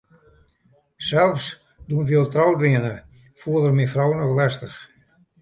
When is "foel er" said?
3.41-3.73